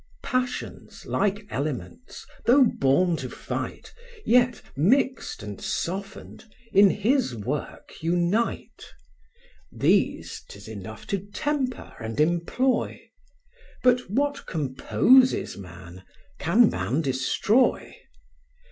Passions, 0.23 1.05
like 1.05 1.45
elements, 1.51 2.25
though 2.47 2.63
born 2.63 3.17
to 3.17 3.29
fight, 3.29 3.93
Yet, 4.25 4.59
mixed 4.75 5.43
and 5.43 5.61
softened, 5.61 6.45
in 6.73 6.89
his 6.89 7.35
work 7.35 8.01
unite: 8.01 8.83
These, 9.71 10.41
'tis 10.49 10.67
enough 10.67 11.05
to 11.05 11.19
temper 11.19 11.93
and 11.99 12.19
employ; 12.19 12.99
But 13.83 14.09
what 14.09 14.47
composes 14.47 15.55
man, 15.55 16.03
can 16.39 16.67
man 16.71 17.01
destroy? 17.01 17.95